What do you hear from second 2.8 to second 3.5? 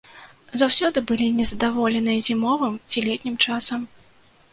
ці летнім